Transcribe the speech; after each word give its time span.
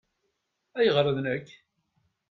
Ayɣeṛ 0.77 1.07
d 1.15 1.17
nekk? 1.21 1.47